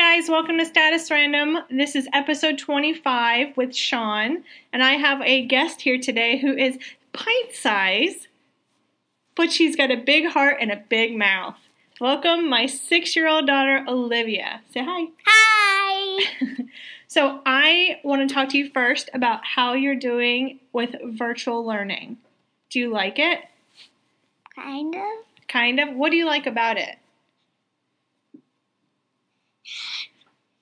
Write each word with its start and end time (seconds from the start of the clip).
guys, 0.00 0.30
welcome 0.30 0.56
to 0.56 0.64
Status 0.64 1.10
Random. 1.10 1.58
This 1.68 1.94
is 1.94 2.08
episode 2.14 2.56
25 2.56 3.54
with 3.54 3.76
Sean, 3.76 4.44
and 4.72 4.82
I 4.82 4.92
have 4.92 5.20
a 5.20 5.44
guest 5.44 5.82
here 5.82 5.98
today 5.98 6.38
who 6.38 6.56
is 6.56 6.78
pint 7.12 7.52
size, 7.52 8.26
but 9.36 9.52
she's 9.52 9.76
got 9.76 9.90
a 9.90 9.98
big 9.98 10.28
heart 10.28 10.56
and 10.58 10.72
a 10.72 10.82
big 10.88 11.14
mouth. 11.18 11.56
Welcome, 12.00 12.48
my 12.48 12.64
six 12.64 13.14
year 13.14 13.28
old 13.28 13.46
daughter, 13.46 13.84
Olivia. 13.86 14.62
Say 14.72 14.82
hi. 14.82 15.08
Hi. 15.26 16.24
so, 17.06 17.42
I 17.44 18.00
want 18.02 18.26
to 18.26 18.34
talk 18.34 18.48
to 18.48 18.58
you 18.58 18.70
first 18.70 19.10
about 19.12 19.44
how 19.44 19.74
you're 19.74 19.94
doing 19.94 20.60
with 20.72 20.96
virtual 21.04 21.62
learning. 21.62 22.16
Do 22.70 22.78
you 22.78 22.88
like 22.88 23.18
it? 23.18 23.40
kind 24.54 24.94
of. 24.94 25.02
Kind 25.46 25.78
of. 25.78 25.94
What 25.94 26.10
do 26.10 26.16
you 26.16 26.24
like 26.24 26.46
about 26.46 26.78
it? 26.78 26.96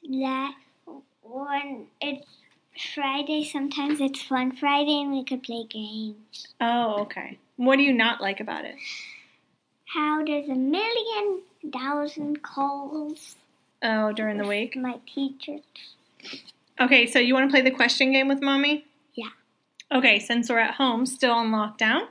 That 0.08 0.54
when 1.22 1.86
it's 2.00 2.26
Friday, 2.94 3.44
sometimes 3.44 4.00
it's 4.00 4.22
fun 4.22 4.52
Friday 4.56 5.00
and 5.02 5.12
we 5.12 5.24
could 5.24 5.42
play 5.42 5.64
games. 5.68 6.46
Oh, 6.60 7.02
okay. 7.02 7.38
What 7.56 7.76
do 7.76 7.82
you 7.82 7.92
not 7.92 8.20
like 8.20 8.40
about 8.40 8.64
it? 8.64 8.76
How 9.86 10.24
there's 10.24 10.48
a 10.48 10.54
million 10.54 11.42
thousand 11.72 12.42
calls 12.42 13.36
Oh, 13.82 14.12
during 14.12 14.38
the 14.38 14.46
week? 14.46 14.76
my 14.76 14.96
teachers. 15.12 15.62
Okay, 16.80 17.06
so 17.06 17.18
you 17.18 17.34
want 17.34 17.48
to 17.48 17.52
play 17.52 17.62
the 17.62 17.70
question 17.74 18.12
game 18.12 18.28
with 18.28 18.40
mommy? 18.42 18.84
Yeah. 19.14 19.28
Okay, 19.92 20.18
since 20.18 20.48
we're 20.48 20.58
at 20.58 20.74
home, 20.74 21.06
still 21.06 21.32
on 21.32 21.50
lockdown, 21.50 22.02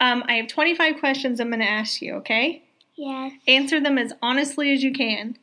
um, 0.00 0.22
I 0.26 0.34
have 0.34 0.48
25 0.48 0.98
questions 1.00 1.40
I'm 1.40 1.48
going 1.48 1.60
to 1.60 1.68
ask 1.68 2.02
you, 2.02 2.14
okay? 2.16 2.62
Yes. 2.96 3.32
Answer 3.48 3.80
them 3.80 3.98
as 3.98 4.12
honestly 4.22 4.72
as 4.72 4.82
you 4.82 4.92
can, 4.92 5.36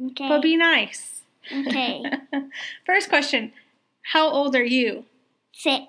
Okay. 0.00 0.28
but 0.28 0.42
be 0.42 0.56
nice. 0.56 1.11
Okay. 1.50 2.04
First 2.86 3.08
question 3.08 3.52
How 4.02 4.30
old 4.30 4.54
are 4.54 4.64
you? 4.64 5.04
Six. 5.52 5.84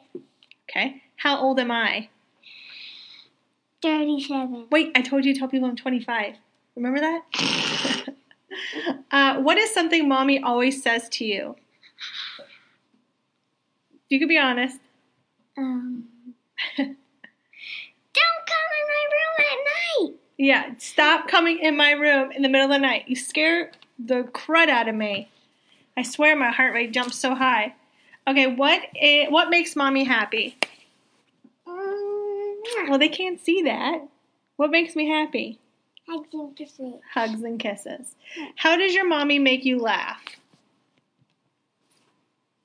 Okay. 0.70 1.04
How 1.18 1.40
old 1.40 1.59
am 1.59 1.72
I? 1.72 2.09
Thirty-seven. 3.81 4.68
Wait, 4.72 4.92
I 4.96 5.02
told 5.02 5.26
you 5.26 5.34
to 5.34 5.40
tell 5.40 5.48
people 5.50 5.68
I'm 5.68 5.76
25. 5.76 6.36
Remember 6.76 7.00
that? 7.00 8.16
uh, 9.12 9.42
what 9.42 9.58
is 9.58 9.74
something 9.74 10.08
mommy 10.08 10.42
always 10.42 10.81
says 10.81 11.09
to 11.09 11.26
you? 11.26 11.56
You 14.09 14.20
could 14.20 14.30
be 14.30 14.38
honest. 14.38 14.80
Um. 15.58 16.06
Don't 16.78 18.46
come 18.46 18.70
in 18.80 18.88
my 18.88 19.04
room 19.12 19.38
at 19.40 20.09
night. 20.09 20.20
Yeah, 20.38 20.74
stop 20.78 21.28
coming 21.28 21.59
in 21.59 21.76
my 21.76 21.92
room 21.92 22.31
in 22.31 22.42
the 22.42 22.50
middle 22.50 22.66
of 22.66 22.72
the 22.72 22.80
night. 22.80 23.06
You 23.08 23.16
scare 23.16 23.72
the 24.00 24.24
crud 24.24 24.70
out 24.70 24.88
of 24.88 24.96
me. 24.96 25.30
I 25.98 26.04
swear 26.04 26.36
my 26.36 26.52
heart 26.52 26.74
rate 26.74 26.92
jumps 26.92 27.18
so 27.18 27.36
high. 27.36 27.76
Okay, 28.28 28.48
what 28.48 28.82
i- 29.02 29.28
what 29.30 29.50
makes 29.50 29.76
mommy 29.76 30.04
happy? 30.06 30.58
Um, 31.68 32.62
Well, 32.90 32.98
they 33.00 33.10
can't 33.10 33.40
see 33.40 33.62
that. 33.64 34.02
What 34.56 34.72
makes 34.72 34.96
me 34.96 35.08
happy? 35.10 35.60
Think 36.08 36.56
to 36.58 36.66
sleep. 36.68 36.96
Hugs 37.14 37.42
and 37.44 37.60
kisses. 37.60 38.16
How 38.56 38.76
does 38.78 38.94
your 38.94 39.06
mommy 39.08 39.40
make 39.40 39.66
you 39.66 39.80
laugh? 39.80 40.22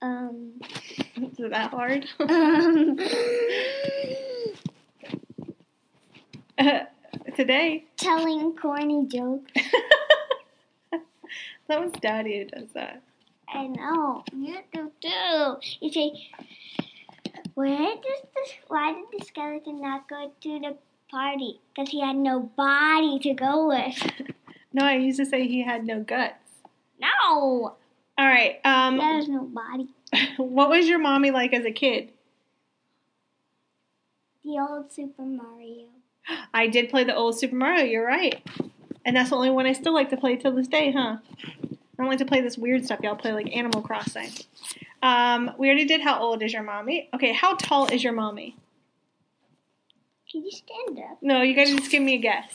Um. 0.00 0.60
Is 1.16 1.38
it 1.40 1.50
that 1.50 1.70
hard? 1.72 2.06
um 2.20 2.98
Today. 7.36 7.84
telling 7.96 8.54
corny 8.56 9.06
jokes. 9.06 9.52
that 11.68 11.80
was 11.80 11.92
daddy 12.00 12.38
who 12.38 12.44
does 12.46 12.70
that. 12.74 13.02
I 13.52 13.66
know. 13.66 14.24
You 14.34 14.58
do 14.72 14.90
too. 15.00 15.56
You 15.80 15.92
say, 15.92 16.12
where 17.54 17.94
does 17.94 18.22
this, 18.34 18.54
why 18.68 18.92
did 18.94 19.20
the 19.20 19.24
skeleton 19.24 19.80
not 19.80 20.08
go 20.08 20.30
to 20.42 20.60
the 20.60 20.76
party? 21.10 21.60
Because 21.74 21.90
he 21.90 22.00
had 22.00 22.16
no 22.16 22.40
body 22.40 23.18
to 23.20 23.34
go 23.34 23.68
with. 23.68 24.12
No, 24.72 24.84
I 24.84 24.96
used 24.96 25.18
to 25.18 25.26
say 25.26 25.48
he 25.48 25.62
had 25.62 25.86
no 25.86 26.00
guts. 26.00 26.50
No! 27.00 27.76
All 28.18 28.26
right. 28.26 28.60
Um, 28.64 28.98
There's 28.98 29.28
no 29.28 29.44
body. 29.44 29.88
what 30.36 30.68
was 30.68 30.86
your 30.86 30.98
mommy 30.98 31.30
like 31.30 31.52
as 31.52 31.64
a 31.64 31.70
kid? 31.70 32.10
The 34.44 34.58
old 34.58 34.92
Super 34.92 35.22
Mario. 35.22 35.86
I 36.54 36.66
did 36.66 36.90
play 36.90 37.04
the 37.04 37.14
old 37.14 37.38
Super 37.38 37.56
Mario. 37.56 37.84
You're 37.84 38.06
right, 38.06 38.42
and 39.04 39.16
that's 39.16 39.30
the 39.30 39.36
only 39.36 39.50
one 39.50 39.66
I 39.66 39.72
still 39.72 39.94
like 39.94 40.10
to 40.10 40.16
play 40.16 40.36
till 40.36 40.52
this 40.52 40.68
day, 40.68 40.92
huh? 40.92 41.18
I 41.98 42.02
don't 42.02 42.10
like 42.10 42.18
to 42.18 42.26
play 42.26 42.40
this 42.40 42.56
weird 42.56 42.84
stuff. 42.84 43.00
Y'all 43.02 43.16
play 43.16 43.32
like 43.32 43.54
Animal 43.56 43.82
Crossing. 43.82 44.30
Um, 45.02 45.50
we 45.58 45.66
already 45.66 45.84
did. 45.84 46.00
How 46.00 46.20
old 46.20 46.42
is 46.42 46.52
your 46.52 46.62
mommy? 46.62 47.08
Okay, 47.12 47.32
how 47.32 47.56
tall 47.56 47.86
is 47.86 48.04
your 48.04 48.12
mommy? 48.12 48.56
Can 50.30 50.44
you 50.44 50.50
stand 50.50 50.98
up? 50.98 51.18
No, 51.22 51.42
you 51.42 51.56
gotta 51.56 51.74
just 51.74 51.90
give 51.90 52.02
me 52.02 52.14
a 52.14 52.18
guess. 52.18 52.54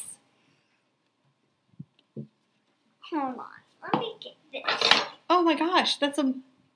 Hold 3.11 3.37
on. 3.37 3.45
Let 3.81 4.01
me 4.01 4.15
get 4.21 4.33
this. 4.51 5.01
Oh 5.29 5.41
my 5.41 5.55
gosh, 5.55 5.97
that's 5.97 6.19
a 6.19 6.33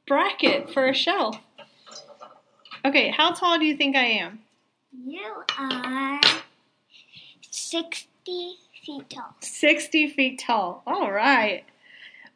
bracket 0.08 0.72
for 0.74 0.88
a 0.88 0.94
shelf. 0.94 1.38
Okay, 2.84 3.12
how 3.16 3.32
tall 3.32 3.60
do 3.60 3.66
you 3.66 3.78
think 3.78 3.96
I 3.96 4.06
am? 4.06 4.40
You 5.06 5.44
are 5.58 6.20
60 7.50 8.08
feet 8.86 9.10
tall. 9.10 9.36
60 9.40 10.10
feet 10.10 10.40
tall. 10.40 10.84
All 10.86 11.12
right. 11.12 11.64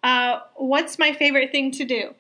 Uh, 0.04 0.40
what's 0.56 0.98
my 0.98 1.14
favorite 1.14 1.52
thing 1.52 1.72
to 1.72 1.86
do? 1.86 2.14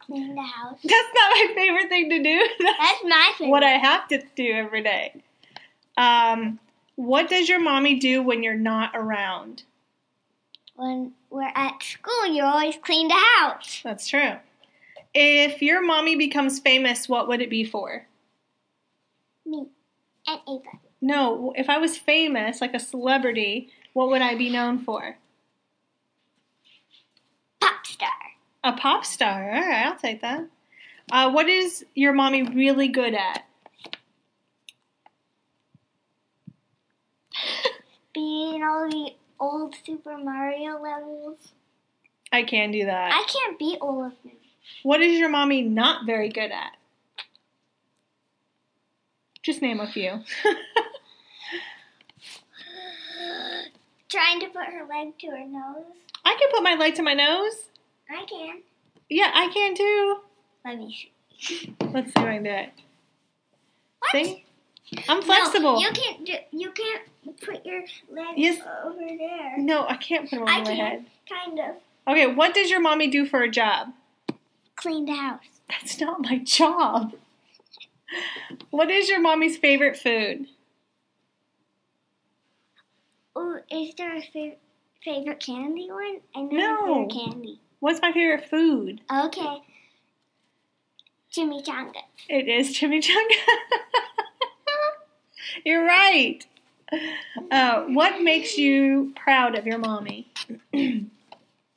Clean 0.00 0.34
the 0.34 0.42
house. 0.42 0.78
That's 0.84 1.08
not 1.14 1.30
my 1.34 1.52
favorite 1.54 1.88
thing 1.88 2.10
to 2.10 2.22
do. 2.22 2.48
That's 2.64 3.04
my 3.04 3.32
favorite. 3.38 3.50
what 3.50 3.62
I 3.64 3.70
have 3.70 4.08
to 4.08 4.22
do 4.34 4.52
every 4.52 4.82
day. 4.82 5.22
Um, 5.96 6.58
what 6.96 7.28
does 7.28 7.48
your 7.48 7.60
mommy 7.60 7.98
do 7.98 8.22
when 8.22 8.42
you're 8.42 8.54
not 8.54 8.92
around? 8.94 9.64
When 10.74 11.12
we're 11.28 11.52
at 11.54 11.82
school, 11.82 12.26
you 12.26 12.42
always 12.42 12.76
clean 12.82 13.08
the 13.08 13.22
house. 13.38 13.80
That's 13.84 14.08
true. 14.08 14.32
If 15.12 15.60
your 15.60 15.82
mommy 15.82 16.16
becomes 16.16 16.58
famous, 16.58 17.08
what 17.08 17.28
would 17.28 17.40
it 17.40 17.50
be 17.50 17.64
for? 17.64 18.06
Me 19.44 19.66
and 20.26 20.40
Ava. 20.48 20.78
No, 21.00 21.52
if 21.56 21.68
I 21.68 21.78
was 21.78 21.96
famous, 21.96 22.60
like 22.60 22.74
a 22.74 22.78
celebrity, 22.78 23.70
what 23.92 24.10
would 24.10 24.22
I 24.22 24.34
be 24.36 24.50
known 24.50 24.78
for? 24.78 25.16
Pop 27.60 27.86
star. 27.86 28.08
A 28.64 28.72
pop 28.72 29.04
star. 29.04 29.52
All 29.52 29.60
right, 29.60 29.86
I'll 29.86 29.96
take 29.96 30.20
that. 30.22 30.46
Uh, 31.10 31.30
what 31.30 31.48
is 31.48 31.84
your 31.94 32.12
mommy 32.12 32.42
really 32.42 32.88
good 32.88 33.14
at? 33.14 33.44
Being 38.14 38.62
all 38.62 38.88
the 38.88 39.14
old 39.40 39.74
Super 39.84 40.16
Mario 40.18 40.80
levels. 40.80 41.52
I 42.32 42.44
can 42.44 42.70
do 42.70 42.84
that. 42.86 43.12
I 43.12 43.24
can't 43.26 43.58
beat 43.58 43.78
all 43.80 44.04
of 44.04 44.12
them. 44.22 44.32
What 44.82 45.00
is 45.00 45.18
your 45.18 45.28
mommy 45.28 45.62
not 45.62 46.06
very 46.06 46.28
good 46.28 46.52
at? 46.52 46.76
Just 49.42 49.62
name 49.62 49.80
a 49.80 49.90
few. 49.90 50.22
Trying 54.10 54.40
to 54.40 54.46
put 54.48 54.64
her 54.66 54.86
leg 54.88 55.18
to 55.20 55.26
her 55.28 55.44
nose. 55.46 55.84
I 56.24 56.36
can 56.40 56.50
put 56.52 56.62
my 56.62 56.74
leg 56.74 56.94
to 56.96 57.02
my 57.02 57.14
nose. 57.14 57.54
I 58.10 58.24
can. 58.26 58.62
Yeah, 59.08 59.30
I 59.32 59.48
can 59.48 59.74
too. 59.76 60.16
Let 60.64 60.78
me 60.78 61.10
see. 61.38 61.74
Let's 61.80 62.08
see 62.08 62.12
if 62.20 62.26
I 62.26 62.34
can 62.34 62.42
do 62.42 62.50
it. 62.50 62.70
What? 64.00 64.12
See? 64.12 64.44
I'm 65.08 65.22
flexible. 65.22 65.74
No, 65.74 65.78
you 65.80 65.90
can't 65.92 66.26
do. 66.26 66.32
You 66.50 66.72
can't 66.72 67.40
put 67.40 67.64
your 67.64 67.82
leg 68.10 68.34
Yes. 68.36 68.60
over 68.84 68.98
there. 68.98 69.58
No, 69.58 69.86
I 69.86 69.96
can't 69.96 70.28
put 70.28 70.40
them 70.40 70.48
I 70.48 70.58
on 70.58 70.64
my 70.64 70.74
can. 70.74 70.76
head. 70.76 71.04
Kind 71.28 71.60
of. 71.60 71.76
Okay, 72.08 72.26
what 72.26 72.54
does 72.54 72.70
your 72.70 72.80
mommy 72.80 73.06
do 73.08 73.24
for 73.26 73.42
a 73.42 73.48
job? 73.50 73.92
Clean 74.74 75.04
the 75.04 75.14
house. 75.14 75.44
That's 75.68 76.00
not 76.00 76.20
my 76.22 76.38
job. 76.38 77.14
What 78.70 78.90
is 78.90 79.08
your 79.08 79.20
mommy's 79.20 79.56
favorite 79.56 79.96
food? 79.96 80.46
Oh, 83.42 83.58
is 83.70 83.94
there 83.94 84.16
a 84.16 84.20
fav- 84.20 84.56
favorite 85.02 85.40
candy 85.40 85.90
one? 85.90 86.20
I 86.34 86.40
know 86.42 86.56
No. 86.58 86.86
favorite 87.08 87.12
candy. 87.32 87.60
What's 87.80 88.02
my 88.02 88.12
favorite 88.12 88.48
food? 88.50 89.00
Okay. 89.10 89.62
Chimichanga. 91.32 92.02
It 92.28 92.48
is 92.48 92.76
chimichanga. 92.76 93.34
You're 95.64 95.84
right. 95.84 96.44
Uh, 97.50 97.84
what 97.84 98.20
makes 98.20 98.58
you 98.58 99.12
proud 99.16 99.56
of 99.56 99.66
your 99.66 99.78
mommy? 99.78 100.28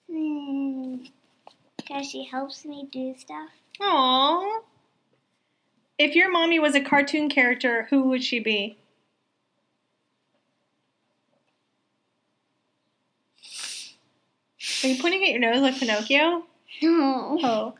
Hmm. 0.09 0.95
Because 1.77 2.09
she 2.09 2.23
helps 2.25 2.65
me 2.65 2.87
do 2.91 3.15
stuff. 3.17 3.49
Aww. 3.79 4.61
If 5.97 6.15
your 6.15 6.31
mommy 6.31 6.59
was 6.59 6.75
a 6.75 6.81
cartoon 6.81 7.29
character, 7.29 7.87
who 7.89 8.03
would 8.09 8.23
she 8.23 8.39
be? 8.39 8.77
Are 14.83 14.87
you 14.87 15.01
pointing 15.01 15.23
at 15.23 15.29
your 15.29 15.39
nose 15.39 15.61
like 15.61 15.77
Pinocchio? 15.79 16.43
No. 16.81 17.39
Oh. 17.41 17.73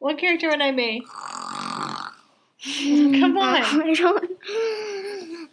What 0.00 0.18
character 0.18 0.48
would 0.48 0.60
I 0.60 0.72
be? 0.72 1.02
Come 3.20 3.38
on. 3.38 3.62
I 3.62 3.94
don't. 3.94 4.30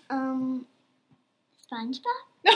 Um, 0.09 0.65
SpongeBob. 1.71 2.01
No. 2.43 2.51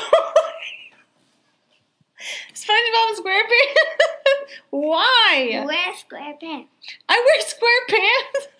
SpongeBob 2.53 3.15
SquarePants? 3.15 3.75
Why? 4.71 5.63
Wear 5.65 5.95
square 5.95 6.35
pants. 6.39 6.69
I 7.07 7.19
wear 7.25 7.41
square 7.47 7.85
pants. 7.87 8.47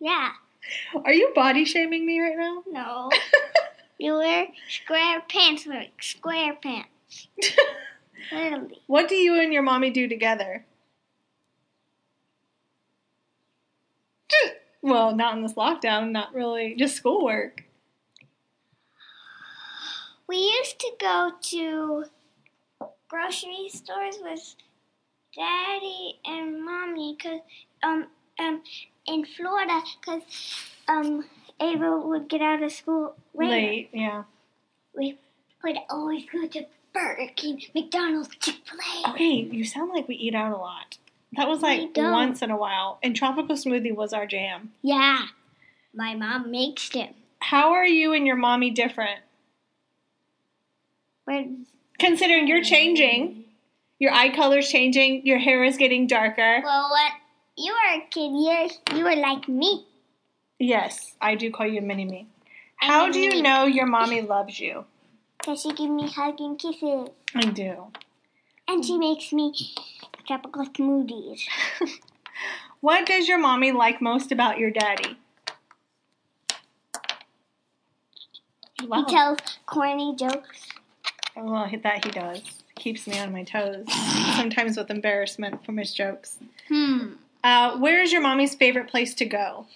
Yeah. 0.00 0.30
Are 1.04 1.12
you 1.12 1.30
body 1.32 1.64
shaming 1.64 2.04
me 2.04 2.18
right 2.18 2.36
now? 2.36 2.64
No. 2.68 3.08
You 3.98 4.14
wear 4.14 4.48
square 4.68 5.22
pants 5.28 5.64
like 5.64 5.92
square 6.02 6.56
pants. 6.60 6.88
What 8.86 9.08
do 9.08 9.14
you 9.14 9.40
and 9.40 9.52
your 9.52 9.62
mommy 9.62 9.90
do 9.90 10.08
together? 10.08 10.64
Well, 14.84 15.14
not 15.14 15.36
in 15.36 15.42
this 15.44 15.52
lockdown, 15.52 16.10
not 16.10 16.34
really, 16.34 16.74
just 16.74 16.96
schoolwork. 16.96 17.62
We 20.26 20.38
used 20.38 20.80
to 20.80 20.90
go 20.98 21.30
to 21.40 22.04
grocery 23.08 23.68
stores 23.68 24.18
with 24.20 24.56
daddy 25.36 26.18
and 26.24 26.64
mommy 26.64 27.16
cause 27.22 27.40
um 27.82 28.06
um 28.38 28.62
in 29.06 29.24
Florida 29.24 29.82
cuz 30.04 30.22
um 30.88 31.28
Ava 31.60 31.98
would 31.98 32.28
get 32.28 32.42
out 32.42 32.62
of 32.62 32.72
school 32.72 33.14
later. 33.34 33.52
Late, 33.52 33.90
yeah. 33.92 34.24
We 34.94 35.18
would 35.62 35.76
always 35.90 36.24
go 36.24 36.46
to 36.46 36.66
Burger 36.92 37.30
King, 37.34 37.62
McDonald's, 37.74 38.34
Chick-fil-A. 38.40 39.10
Okay, 39.12 39.48
you 39.50 39.64
sound 39.64 39.90
like 39.94 40.08
we 40.08 40.14
eat 40.14 40.34
out 40.34 40.52
a 40.52 40.56
lot. 40.56 40.98
That 41.36 41.48
was 41.48 41.62
like 41.62 41.94
don't. 41.94 42.12
once 42.12 42.42
in 42.42 42.50
a 42.50 42.56
while. 42.56 42.98
And 43.02 43.16
tropical 43.16 43.56
smoothie 43.56 43.94
was 43.94 44.12
our 44.12 44.26
jam. 44.26 44.72
Yeah. 44.82 45.26
My 45.94 46.14
mom 46.14 46.50
makes 46.50 46.88
them. 46.90 47.14
How 47.40 47.72
are 47.72 47.86
you 47.86 48.12
and 48.12 48.26
your 48.26 48.36
mommy 48.36 48.70
different? 48.70 49.20
Considering 51.98 52.48
you're 52.48 52.62
changing, 52.62 53.44
your 53.98 54.12
eye 54.12 54.34
color's 54.34 54.68
changing, 54.68 55.26
your 55.26 55.38
hair 55.38 55.64
is 55.64 55.76
getting 55.76 56.06
darker. 56.06 56.60
well, 56.62 56.90
when 56.90 57.12
you 57.56 57.72
were 57.72 58.02
a 58.02 58.06
kid, 58.10 58.32
You're 58.34 58.98
you 58.98 59.04
were 59.04 59.16
like 59.16 59.48
me. 59.48 59.86
Yes, 60.58 61.14
I 61.20 61.34
do 61.34 61.50
call 61.50 61.66
you 61.66 61.80
mini 61.80 62.04
me. 62.04 62.26
How 62.76 63.10
do 63.10 63.18
you 63.18 63.42
know 63.42 63.64
your 63.64 63.86
mommy 63.86 64.20
loves 64.20 64.58
you? 64.60 64.84
Cause 65.44 65.62
she 65.62 65.72
give 65.72 65.90
me 65.90 66.08
hugs 66.08 66.40
and 66.40 66.56
kisses, 66.58 67.08
I 67.34 67.46
do. 67.46 67.88
and 68.68 68.84
she 68.84 68.96
makes 68.96 69.32
me 69.32 69.52
tropical 70.26 70.64
smoothies. 70.66 71.40
what 72.80 73.06
does 73.06 73.26
your 73.26 73.38
mommy 73.38 73.72
like 73.72 74.00
most 74.00 74.30
about 74.30 74.58
your 74.58 74.70
daddy? 74.70 75.18
Wow. 78.84 79.04
He 79.04 79.12
tells 79.12 79.38
corny 79.66 80.14
jokes. 80.16 80.68
Well, 81.36 81.68
that 81.82 82.04
he 82.04 82.10
does. 82.10 82.62
Keeps 82.76 83.06
me 83.06 83.18
on 83.18 83.32
my 83.32 83.42
toes. 83.44 83.86
Sometimes 84.36 84.76
with 84.76 84.90
embarrassment 84.90 85.64
from 85.64 85.76
his 85.76 85.92
jokes. 85.92 86.38
Hmm. 86.68 87.14
Uh, 87.44 87.78
where 87.78 88.00
is 88.00 88.12
your 88.12 88.20
mommy's 88.20 88.54
favorite 88.54 88.88
place 88.88 89.14
to 89.14 89.24
go? 89.24 89.66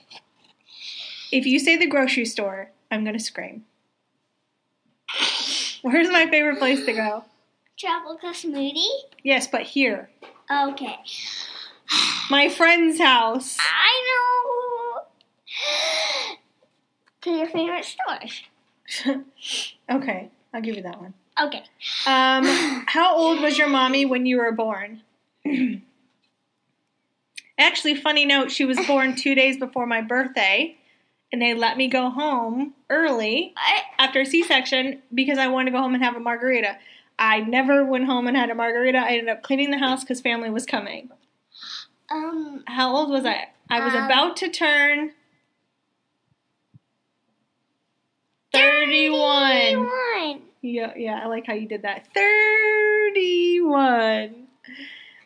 If 1.33 1.47
you 1.47 1.59
say 1.59 1.77
the 1.77 1.87
grocery 1.87 2.25
store, 2.25 2.71
I'm 2.91 3.05
gonna 3.05 3.19
scream. 3.19 3.65
Where's 5.83 6.09
my 6.11 6.29
favorite 6.29 6.59
place 6.59 6.85
to 6.87 6.93
go? 6.93 7.25
Tropical 7.79 8.31
smoothie. 8.31 8.85
Yes, 9.23 9.47
but 9.47 9.63
here. 9.63 10.11
Okay. 10.51 10.97
My 12.31 12.49
friend's 12.49 12.99
house. 12.99 13.57
I 13.61 14.03
know. 14.09 15.03
To 17.23 17.31
your 17.31 17.49
favorite 17.49 17.85
stores. 17.85 18.43
okay, 19.91 20.31
I'll 20.55 20.61
give 20.61 20.77
you 20.77 20.83
that 20.83 21.01
one. 21.01 21.15
Okay. 21.41 21.63
Um, 22.07 22.45
how 22.87 23.17
old 23.17 23.41
was 23.41 23.59
your 23.59 23.69
mommy 23.69 24.07
when 24.07 24.27
you 24.27 24.39
were 24.39 24.53
born? 24.53 25.03
Actually, 27.59 27.95
funny 27.95 28.25
note, 28.27 28.51
she 28.51 28.65
was 28.65 28.79
born 28.87 29.17
two 29.17 29.35
days 29.35 29.57
before 29.57 29.87
my 29.87 30.03
birthday, 30.03 30.77
and 31.33 31.43
they 31.43 31.55
let 31.55 31.77
me 31.77 31.89
go 31.89 32.11
home 32.11 32.75
early 32.89 33.53
after 33.99 34.21
a 34.21 34.27
C 34.27 34.43
section 34.43 35.03
because 35.13 35.39
I 35.39 35.49
wanted 35.49 35.67
to 35.67 35.71
go 35.77 35.83
home 35.83 35.95
and 35.95 36.03
have 36.05 36.17
a 36.17 36.21
margarita. 36.21 36.77
I 37.19 37.41
never 37.41 37.85
went 37.85 38.07
home 38.07 38.29
and 38.29 38.37
had 38.37 38.51
a 38.51 38.55
margarita. 38.55 38.99
I 38.99 39.11
ended 39.13 39.29
up 39.31 39.43
cleaning 39.43 39.71
the 39.71 39.79
house 39.79 40.05
because 40.05 40.21
family 40.21 40.51
was 40.51 40.67
coming. 40.67 41.11
um. 42.11 42.63
How 42.67 42.95
old 42.95 43.11
was 43.11 43.25
I? 43.25 43.49
I 43.71 43.85
was 43.85 43.95
Um, 43.95 44.05
about 44.05 44.37
to 44.39 44.49
turn 44.49 45.13
31. 48.53 49.75
31. 49.75 50.43
Yeah, 50.63 50.93
yeah, 50.97 51.21
I 51.23 51.27
like 51.27 51.47
how 51.47 51.53
you 51.55 51.69
did 51.69 51.83
that. 51.83 52.07
31. 52.15 54.46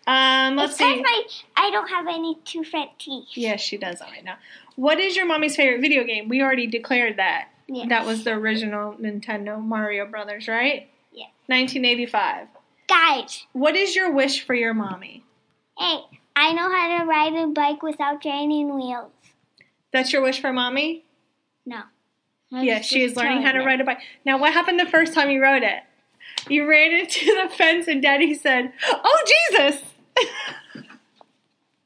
Um, 0.07 0.57
let's 0.57 0.77
see. 0.77 1.01
my 1.03 1.23
I 1.57 1.71
don't 1.71 1.89
have 1.89 2.07
any 2.09 2.39
two 2.45 2.65
front 2.65 2.91
teeth. 2.99 3.29
Yes, 3.35 3.61
she 3.61 3.77
does 3.77 4.01
right 4.01 4.25
now. 4.25 4.37
What 4.77 4.99
is 4.99 5.15
your 5.17 5.27
mommy's 5.27 5.57
favorite 5.57 5.81
video 5.81 6.05
game? 6.05 6.29
We 6.29 6.43
already 6.43 6.67
declared 6.67 7.17
that. 7.19 7.49
Yes. 7.69 7.89
That 7.89 8.07
was 8.07 8.25
the 8.25 8.33
original 8.33 8.95
Nintendo 8.95 9.63
Mario 9.63 10.07
Brothers, 10.07 10.49
right? 10.49 10.89
Yes. 11.13 11.29
1985. 11.47 12.49
Guys, 12.89 13.47
What 13.53 13.77
is 13.77 13.95
your 13.95 14.11
wish 14.13 14.45
for 14.45 14.55
your 14.55 14.75
mommy? 14.75 15.25
hey, 15.79 16.01
I 16.35 16.53
know 16.53 16.69
how 16.71 16.99
to 16.99 17.05
ride 17.05 17.35
a 17.35 17.47
bike 17.49 17.83
without 17.83 18.21
training 18.23 18.75
wheels. 18.75 19.13
That's 19.93 20.13
your 20.13 20.23
wish 20.23 20.41
for 20.41 20.53
mommy? 20.53 21.05
No. 21.67 21.83
Yes, 22.51 22.87
she 22.87 23.03
is 23.05 23.15
learning 23.17 23.43
how 23.43 23.53
to 23.53 23.61
ride 23.61 23.81
a 23.81 23.85
bike. 23.85 24.01
Now, 24.25 24.39
what 24.39 24.53
happened 24.53 24.81
the 24.81 24.87
first 24.87 25.15
time 25.15 25.31
you 25.31 25.41
rode 25.43 25.63
it? 25.63 25.83
You 26.49 26.69
ran 26.69 26.93
into 26.93 27.27
the 27.27 27.49
fence 27.55 27.87
and 27.87 28.03
Daddy 28.03 28.35
said, 28.35 28.73
"Oh 28.91 29.25
Jesus!" 29.53 29.83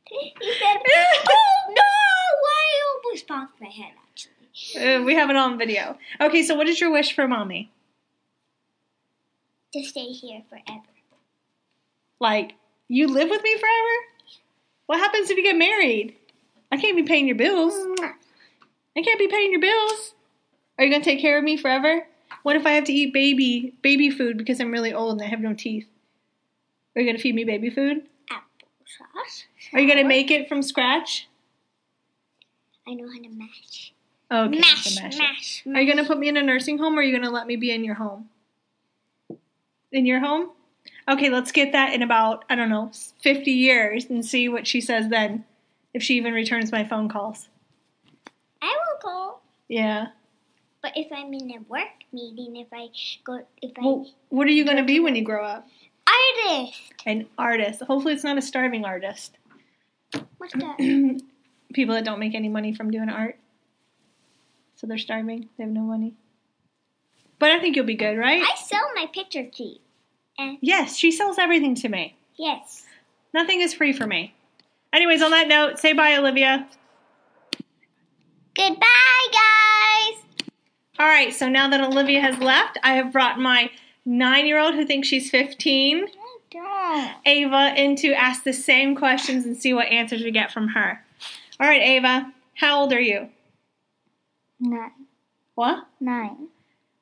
He 0.07 0.33
said, 0.41 0.77
"Oh 1.29 1.67
no! 1.69 1.83
I 1.83 2.67
almost 3.05 3.27
bonked 3.27 3.61
my 3.61 3.69
head." 3.69 3.93
Actually, 4.09 4.87
Uh, 4.97 5.03
we 5.03 5.15
have 5.15 5.31
it 5.31 5.37
on 5.37 5.59
video. 5.59 5.99
Okay, 6.21 6.43
so 6.43 6.55
what 6.55 6.69
is 6.69 6.81
your 6.81 6.91
wish 6.93 7.15
for 7.15 7.27
mommy? 7.29 7.71
to 9.73 9.83
stay 9.83 10.13
here 10.13 10.41
forever. 10.49 10.87
Like, 12.21 12.55
you 12.87 13.09
live 13.09 13.29
with 13.29 13.43
me 13.43 13.55
forever? 13.57 13.95
What 14.87 15.01
happens 15.01 15.31
if 15.31 15.37
you 15.37 15.43
get 15.43 15.57
married? 15.57 16.15
I 16.71 16.77
can't 16.77 16.95
be 16.97 17.03
paying 17.03 17.27
your 17.27 17.37
bills. 17.37 17.75
I 18.97 19.03
can't 19.03 19.19
be 19.19 19.27
paying 19.27 19.51
your 19.51 19.61
bills. 19.61 20.15
Are 20.79 20.85
you 20.85 20.93
gonna 20.93 21.03
take 21.03 21.21
care 21.21 21.39
of 21.39 21.43
me 21.45 21.57
forever? 21.57 22.07
What 22.45 22.55
if 22.55 22.65
I 22.67 22.71
have 22.73 22.85
to 22.85 22.93
eat 22.93 23.13
baby 23.13 23.75
baby 23.83 24.11
food 24.11 24.39
because 24.39 24.61
I'm 24.61 24.71
really 24.71 24.93
old 24.93 25.15
and 25.15 25.23
I 25.23 25.27
have 25.27 25.41
no 25.41 25.55
teeth? 25.55 25.89
Are 26.95 27.01
you 27.01 27.09
gonna 27.09 27.19
feed 27.19 27.35
me 27.35 27.43
baby 27.43 27.69
food? 27.71 28.07
Applesauce. 29.01 29.45
Are 29.73 29.81
you 29.81 29.89
gonna 29.89 30.05
make 30.07 30.31
it 30.31 30.49
from 30.49 30.63
scratch? 30.63 31.29
I 32.87 32.95
know 32.95 33.09
how 33.09 33.21
to 33.21 33.29
mash. 33.29 33.93
Okay, 34.31 34.59
mash, 34.59 34.95
so 34.95 35.03
mash 35.03 35.19
mash. 35.19 35.63
Are 35.67 35.81
you 35.81 35.93
gonna 35.93 36.07
put 36.07 36.19
me 36.19 36.29
in 36.29 36.37
a 36.37 36.43
nursing 36.43 36.79
home 36.79 36.95
or 36.97 37.01
are 37.01 37.03
you 37.03 37.17
gonna 37.17 37.31
let 37.31 37.47
me 37.47 37.57
be 37.57 37.71
in 37.71 37.85
your 37.85 37.95
home? 37.95 38.29
In 39.93 40.07
your 40.07 40.21
home? 40.21 40.51
Okay, 41.09 41.29
let's 41.29 41.53
get 41.53 41.73
that 41.73 41.93
in 41.93 42.03
about, 42.03 42.45
I 42.49 42.55
don't 42.55 42.71
know, 42.71 42.91
50 43.23 43.51
years 43.51 44.07
and 44.07 44.25
see 44.25 44.49
what 44.49 44.67
she 44.67 44.81
says 44.81 45.09
then. 45.09 45.45
If 45.93 46.03
she 46.03 46.17
even 46.17 46.33
returns 46.33 46.73
my 46.73 46.83
phone 46.83 47.09
calls. 47.09 47.49
I 48.61 48.67
will 48.67 48.99
call. 49.01 49.43
Yeah. 49.69 50.09
But 50.83 50.93
if 50.97 51.07
I'm 51.13 51.33
in 51.33 51.51
a 51.53 51.61
work 51.69 52.03
meeting, 52.13 52.57
if 52.57 52.67
I 52.73 52.89
go, 53.23 53.47
if 53.63 53.73
I 53.79 53.83
Well, 53.83 54.11
what 54.31 54.47
are 54.49 54.51
you 54.51 54.65
going 54.65 54.77
to 54.77 54.83
be 54.83 54.99
when 54.99 55.15
you 55.15 55.23
grow 55.23 55.45
up? 55.45 55.69
Artist. 56.07 56.81
An 57.07 57.27
artist. 57.39 57.83
Hopefully, 57.83 58.15
it's 58.15 58.25
not 58.25 58.39
a 58.39 58.43
starving 58.43 58.85
artist. 58.85 59.37
What's 60.39 60.55
that? 60.55 60.77
People 61.75 61.95
that 61.95 62.05
don't 62.05 62.21
make 62.21 62.35
any 62.35 62.49
money 62.49 62.75
from 62.75 62.91
doing 62.91 63.09
art. 63.09 63.37
So 64.77 64.87
they're 64.87 64.99
starving. 64.99 65.49
They 65.57 65.65
have 65.65 65.73
no 65.73 65.83
money. 65.83 66.15
But 67.39 67.51
I 67.51 67.61
think 67.61 67.77
you'll 67.77 67.85
be 67.85 67.95
good, 67.97 68.17
right? 68.17 68.43
I 68.43 68.55
sell 68.57 68.83
my 68.95 69.07
picture 69.13 69.45
key. 69.45 69.81
And 70.39 70.59
Yes, 70.61 70.97
she 70.97 71.11
sells 71.11 71.39
everything 71.39 71.75
to 71.77 71.89
me. 71.89 72.17
yes. 72.37 72.85
Nothing 73.33 73.61
is 73.61 73.75
free 73.75 73.93
for 73.93 74.07
me. 74.07 74.33
Anyways, 74.93 75.21
on 75.21 75.33
that 75.33 75.49
note, 75.49 75.81
say 75.81 75.93
bye, 75.93 76.17
Olivia. 76.17 76.69
Goodbye, 78.55 79.27
guys. 79.33 80.23
All 81.01 81.07
right, 81.09 81.35
so 81.35 81.49
now 81.49 81.69
that 81.69 81.81
Olivia 81.81 82.21
has 82.21 82.39
left, 82.39 82.79
I 82.85 82.95
have 82.95 83.13
brought 83.13 83.39
my 83.41 83.71
nine 84.05 84.47
year 84.47 84.59
old 84.59 84.75
who 84.75 84.85
thinks 84.85 85.09
she's 85.09 85.31
15, 85.31 86.07
Don't. 86.53 87.11
Ava, 87.27 87.75
in 87.77 87.97
to 87.97 88.13
ask 88.13 88.45
the 88.45 88.53
same 88.53 88.95
questions 88.95 89.45
and 89.45 89.57
see 89.57 89.73
what 89.73 89.87
answers 89.89 90.23
we 90.23 90.31
get 90.31 90.53
from 90.53 90.69
her. 90.69 91.05
All 91.61 91.69
right, 91.69 91.83
Ava, 91.83 92.33
how 92.55 92.81
old 92.81 92.93
are 92.93 93.01
you? 93.01 93.29
Nine. 94.61 94.91
What? 95.55 95.87
Nine. 96.01 96.49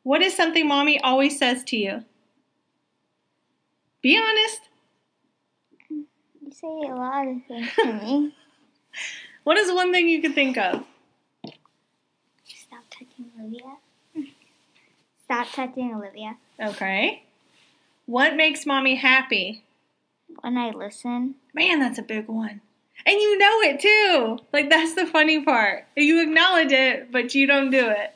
What 0.02 0.22
is 0.22 0.34
something 0.34 0.66
mommy 0.66 1.00
always 1.00 1.38
says 1.38 1.62
to 1.64 1.76
you? 1.76 2.04
Be 4.02 4.18
honest. 4.18 4.60
You 5.90 6.06
say 6.50 6.66
a 6.66 6.94
lot 6.94 7.28
of 7.28 7.36
things 7.46 7.68
to 7.76 7.92
me. 7.92 8.34
What 9.44 9.56
is 9.56 9.72
one 9.72 9.90
thing 9.90 10.08
you 10.08 10.22
could 10.22 10.36
think 10.36 10.56
of? 10.56 10.84
Stop 12.44 12.84
touching 12.90 13.26
Olivia. 13.40 13.76
Stop 15.24 15.48
touching 15.52 15.94
Olivia. 15.94 16.36
Okay. 16.62 17.24
What 18.06 18.36
makes 18.36 18.66
mommy 18.66 18.94
happy? 18.94 19.64
When 20.40 20.56
I 20.56 20.70
listen, 20.70 21.34
Man, 21.54 21.80
that's 21.80 21.98
a 21.98 22.02
big 22.02 22.28
one. 22.28 22.60
And 23.04 23.20
you 23.20 23.36
know 23.38 23.60
it 23.62 23.80
too. 23.80 24.38
Like 24.52 24.70
that's 24.70 24.94
the 24.94 25.06
funny 25.06 25.42
part. 25.44 25.86
You 25.96 26.22
acknowledge 26.22 26.72
it, 26.72 27.10
but 27.10 27.34
you 27.34 27.46
don't 27.46 27.70
do 27.70 27.90
it. 27.90 28.14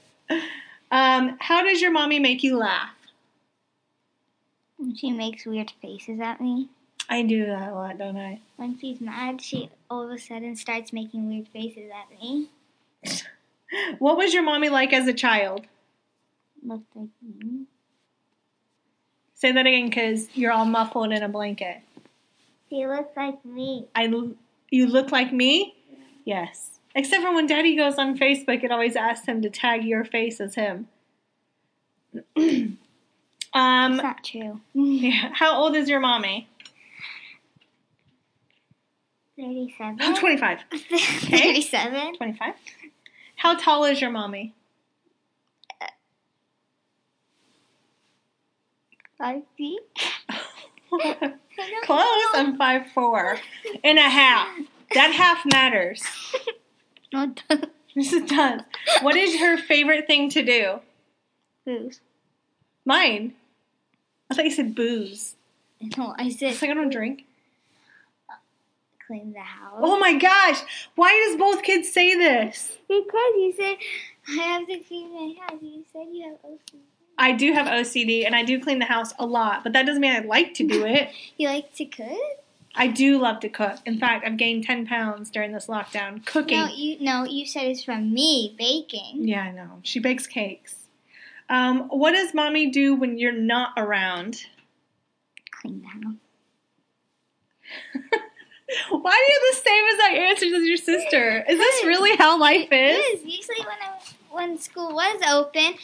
Um, 0.90 1.36
how 1.40 1.62
does 1.64 1.80
your 1.80 1.90
mommy 1.90 2.18
make 2.18 2.42
you 2.42 2.56
laugh? 2.56 2.90
she 4.94 5.10
makes 5.10 5.46
weird 5.46 5.72
faces 5.82 6.20
at 6.20 6.40
me. 6.40 6.68
I 7.08 7.22
do 7.22 7.46
that 7.46 7.70
a 7.70 7.74
lot, 7.74 7.98
don't 7.98 8.16
I? 8.16 8.40
When 8.56 8.78
she's 8.78 9.00
mad, 9.00 9.40
she 9.40 9.70
all 9.90 10.04
of 10.04 10.10
a 10.10 10.18
sudden 10.18 10.54
starts 10.56 10.92
making 10.92 11.28
weird 11.28 11.48
faces 11.48 11.90
at 11.90 12.20
me. 12.20 12.50
What 13.98 14.16
was 14.16 14.32
your 14.32 14.44
mommy 14.44 14.68
like 14.68 14.92
as 14.92 15.08
a 15.08 15.12
child? 15.12 15.66
Looked 16.62 16.94
like 16.94 17.08
me. 17.20 17.64
Say 19.36 19.52
that 19.52 19.66
again, 19.66 19.90
because 19.90 20.28
you're 20.34 20.50
all 20.50 20.64
muffled 20.64 21.12
in 21.12 21.22
a 21.22 21.28
blanket. 21.28 21.82
She 22.70 22.86
looks 22.86 23.14
like 23.14 23.44
me. 23.44 23.86
I, 23.94 24.04
you 24.70 24.86
look 24.86 25.12
like 25.12 25.30
me. 25.30 25.74
Yes. 26.24 26.80
Except 26.94 27.22
for 27.22 27.34
when 27.34 27.46
Daddy 27.46 27.76
goes 27.76 27.96
on 27.98 28.16
Facebook, 28.16 28.64
it 28.64 28.70
always 28.70 28.96
asks 28.96 29.26
him 29.26 29.42
to 29.42 29.50
tag 29.50 29.84
your 29.84 30.04
face 30.06 30.40
as 30.40 30.54
him. 30.54 30.88
um, 32.36 32.78
That's 33.52 34.02
not 34.02 34.24
true. 34.24 34.60
yeah. 34.72 35.30
How 35.34 35.54
old 35.54 35.76
is 35.76 35.90
your 35.90 36.00
mommy? 36.00 36.48
37. 39.38 39.98
I'm 40.00 40.16
25. 40.16 40.60
37? 40.72 42.16
25. 42.16 42.54
How 43.36 43.54
tall 43.54 43.84
is 43.84 44.00
your 44.00 44.10
mommy? 44.10 44.54
Five 49.18 49.42
feet? 49.56 49.80
Close. 51.84 52.26
I'm 52.34 52.56
five 52.58 52.86
four 52.92 53.38
and 53.82 53.98
a 53.98 54.02
half. 54.02 54.48
That 54.94 55.12
half 55.12 55.44
matters. 55.46 56.02
No, 57.12 57.32
don't. 57.48 57.70
This 57.94 58.12
is 58.12 58.28
done. 58.28 58.64
What 59.00 59.16
is 59.16 59.40
her 59.40 59.56
favorite 59.56 60.06
thing 60.06 60.28
to 60.30 60.42
do? 60.44 60.80
Booze. 61.64 62.00
Mine. 62.84 63.32
I 64.30 64.34
thought 64.34 64.44
you 64.44 64.50
said 64.50 64.74
booze. 64.74 65.34
No, 65.96 66.14
I 66.18 66.28
said 66.30 66.52
It's 66.52 66.62
like 66.62 66.70
I 66.70 66.74
don't 66.74 66.90
drink. 66.92 67.24
clean 69.06 69.32
the 69.32 69.40
house. 69.40 69.78
Oh 69.78 69.98
my 69.98 70.14
gosh! 70.18 70.60
Why 70.94 71.24
does 71.26 71.38
both 71.38 71.62
kids 71.62 71.90
say 71.92 72.14
this? 72.16 72.76
Because 72.88 73.32
you 73.36 73.54
said 73.56 73.76
I 74.28 74.42
have 74.42 74.66
to 74.66 74.78
clean 74.80 75.12
my 75.14 75.34
house. 75.42 75.58
You 75.62 75.84
said 75.92 76.06
you 76.12 76.24
have 76.24 76.42
OCD. 76.42 76.80
I 77.18 77.32
do 77.32 77.52
have 77.52 77.66
OCD 77.66 78.26
and 78.26 78.34
I 78.34 78.42
do 78.42 78.60
clean 78.60 78.78
the 78.78 78.84
house 78.84 79.12
a 79.18 79.26
lot, 79.26 79.62
but 79.62 79.72
that 79.72 79.86
doesn't 79.86 80.00
mean 80.00 80.12
I 80.12 80.20
like 80.20 80.54
to 80.54 80.66
do 80.66 80.84
it. 80.84 81.10
You 81.38 81.48
like 81.48 81.74
to 81.74 81.84
cook? 81.84 82.18
I 82.74 82.86
do 82.86 83.18
love 83.18 83.40
to 83.40 83.48
cook. 83.48 83.78
In 83.84 83.98
fact, 83.98 84.24
I've 84.26 84.36
gained 84.36 84.64
10 84.64 84.86
pounds 84.86 85.30
during 85.30 85.52
this 85.52 85.66
lockdown 85.66 86.24
cooking. 86.24 86.58
No, 86.58 86.66
you 86.68 86.96
no, 87.00 87.24
you 87.24 87.46
said 87.46 87.66
it's 87.66 87.82
from 87.84 88.12
me 88.12 88.54
baking. 88.58 89.26
Yeah, 89.28 89.42
I 89.42 89.50
know. 89.50 89.80
She 89.82 89.98
bakes 89.98 90.26
cakes. 90.26 90.74
Um, 91.48 91.88
what 91.88 92.12
does 92.12 92.34
mommy 92.34 92.70
do 92.70 92.94
when 92.94 93.18
you're 93.18 93.32
not 93.32 93.72
around? 93.76 94.46
Clean 95.50 95.80
the 95.80 95.88
house. 95.88 96.16
Why 98.90 99.10
are 99.10 99.32
you 99.32 99.52
the 99.52 99.56
same 99.56 99.84
as 99.94 100.00
I 100.00 100.28
answered 100.28 100.52
as 100.52 100.64
your 100.64 100.76
sister? 100.76 101.44
Is 101.48 101.58
this 101.58 101.84
really 101.84 102.16
how 102.16 102.38
life 102.38 102.68
is? 102.72 102.98
It 102.98 103.18
is. 103.18 103.24
Usually 103.24 103.60
when 103.60 103.76
I 103.80 103.98
when 104.30 104.58
school 104.58 104.92
was 104.94 105.22
open, 105.28 105.74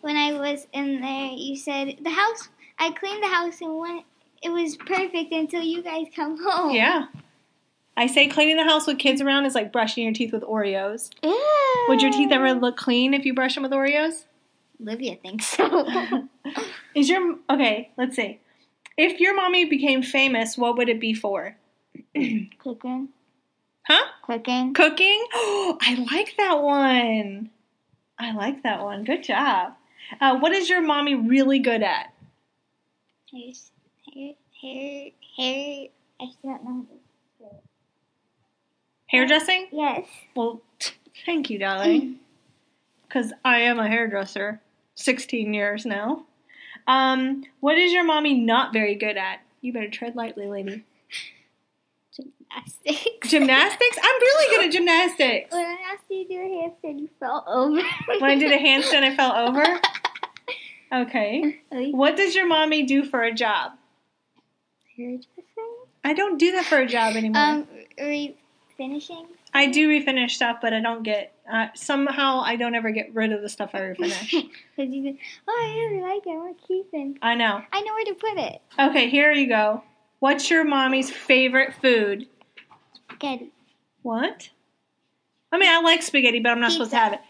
when 0.00 0.16
I 0.16 0.32
was 0.32 0.66
in 0.72 1.00
there, 1.00 1.30
you 1.32 1.56
said 1.56 1.98
the 2.00 2.10
house. 2.10 2.48
I 2.78 2.90
cleaned 2.92 3.22
the 3.22 3.28
house 3.28 3.60
and 3.60 3.76
when 3.76 4.02
it 4.42 4.50
was 4.50 4.76
perfect 4.76 5.32
until 5.32 5.62
you 5.62 5.82
guys 5.82 6.06
come 6.14 6.42
home. 6.42 6.74
Yeah. 6.74 7.06
I 7.96 8.06
say 8.06 8.28
cleaning 8.28 8.56
the 8.56 8.64
house 8.64 8.86
with 8.86 8.98
kids 8.98 9.20
around 9.20 9.44
is 9.44 9.54
like 9.54 9.72
brushing 9.72 10.04
your 10.04 10.14
teeth 10.14 10.32
with 10.32 10.42
Oreos. 10.42 11.10
Ew. 11.22 11.86
Would 11.88 12.00
your 12.00 12.10
teeth 12.10 12.32
ever 12.32 12.54
look 12.54 12.76
clean 12.76 13.12
if 13.12 13.26
you 13.26 13.34
brush 13.34 13.54
them 13.54 13.62
with 13.62 13.72
Oreos? 13.72 14.24
Olivia 14.80 15.16
thinks 15.16 15.46
so. 15.46 16.28
Is 16.94 17.10
your 17.10 17.36
okay? 17.50 17.90
Let's 17.98 18.16
see. 18.16 18.40
If 18.96 19.20
your 19.20 19.34
mommy 19.34 19.66
became 19.66 20.02
famous, 20.02 20.56
what 20.56 20.76
would 20.78 20.88
it 20.88 21.00
be 21.00 21.12
for? 21.12 21.56
Cooking. 22.58 23.08
Huh? 23.86 24.06
Cooking. 24.24 24.72
Cooking? 24.72 25.24
Oh, 25.34 25.78
I 25.82 26.06
like 26.10 26.34
that 26.38 26.62
one. 26.62 27.50
I 28.18 28.32
like 28.32 28.62
that 28.62 28.82
one. 28.82 29.04
Good 29.04 29.24
job. 29.24 29.74
Uh, 30.20 30.38
what 30.38 30.52
is 30.52 30.68
your 30.68 30.82
mommy 30.82 31.14
really 31.14 31.58
good 31.58 31.82
at? 31.82 32.12
Hair, 33.32 33.52
hair, 34.14 34.32
hair, 34.60 35.10
hair. 35.36 35.86
I 36.20 36.26
don't 36.42 36.64
know. 36.64 36.86
Hairdressing? 39.06 39.68
Yes. 39.72 40.06
Well, 40.34 40.62
thank 41.26 41.50
you, 41.50 41.58
darling. 41.58 42.16
Because 43.08 43.32
I 43.44 43.58
am 43.62 43.80
a 43.80 43.88
hairdresser. 43.88 44.60
16 44.94 45.52
years 45.52 45.84
now. 45.84 46.26
Um, 46.86 47.42
what 47.58 47.76
is 47.76 47.92
your 47.92 48.04
mommy 48.04 48.34
not 48.34 48.72
very 48.72 48.94
good 48.94 49.16
at? 49.16 49.40
You 49.62 49.72
better 49.72 49.90
tread 49.90 50.14
lightly, 50.14 50.46
lady. 50.46 50.84
Gymnastics. 52.14 53.28
Gymnastics? 53.28 53.98
I'm 54.00 54.20
really 54.20 54.56
good 54.56 54.66
at 54.66 54.72
gymnastics. 54.72 55.52
When 55.52 55.64
I 55.64 55.76
asked 55.92 56.04
you 56.08 56.22
to 56.22 56.28
do 56.28 56.40
a 56.40 56.44
handstand, 56.44 57.00
you 57.00 57.08
fell 57.18 57.44
over. 57.48 57.82
When 58.06 58.30
I 58.30 58.36
did 58.36 58.52
a 58.52 58.58
handstand, 58.58 59.02
I 59.02 59.16
fell 59.16 59.32
over. 59.32 59.64
Okay. 60.92 61.60
What 61.92 62.16
does 62.16 62.34
your 62.34 62.46
mommy 62.46 62.82
do 62.84 63.04
for 63.04 63.22
a 63.22 63.32
job? 63.32 63.72
I 66.04 66.12
don't 66.14 66.38
do 66.38 66.52
that 66.52 66.66
for 66.66 66.78
a 66.78 66.86
job 66.86 67.16
anymore. 67.16 67.42
Um, 67.42 67.68
re- 67.98 68.36
finishing? 68.76 69.26
I 69.52 69.66
do 69.66 69.88
refinish 69.88 70.30
stuff, 70.32 70.58
but 70.60 70.72
I 70.72 70.80
don't 70.80 71.02
get. 71.02 71.34
Uh, 71.50 71.66
somehow, 71.74 72.40
I 72.44 72.56
don't 72.56 72.74
ever 72.74 72.90
get 72.90 73.14
rid 73.14 73.32
of 73.32 73.42
the 73.42 73.48
stuff 73.48 73.70
I 73.74 73.80
refinish. 73.80 74.30
Because 74.30 74.94
you 74.94 75.04
said, 75.04 75.16
oh, 75.48 75.60
I 75.62 75.78
really 75.78 76.02
like 76.02 76.26
it. 76.26 76.30
I 76.30 76.36
want 76.36 76.60
to 76.60 76.66
keep 76.66 76.86
it. 76.92 77.16
I 77.22 77.34
know. 77.34 77.62
I 77.72 77.80
know 77.80 77.94
where 77.94 78.04
to 78.04 78.14
put 78.14 78.38
it. 78.38 78.62
Okay, 78.78 79.08
here 79.08 79.32
you 79.32 79.48
go. 79.48 79.82
What's 80.20 80.50
your 80.50 80.64
mommy's 80.64 81.10
favorite 81.10 81.74
food? 81.80 82.26
Spaghetti. 83.10 83.50
What? 84.02 84.50
I 85.52 85.58
mean, 85.58 85.68
I 85.68 85.80
like 85.80 86.02
spaghetti, 86.02 86.40
but 86.40 86.50
I'm 86.50 86.60
not 86.60 86.72
supposed 86.72 86.90
to 86.92 86.96
have 86.96 87.12
it. 87.14 87.20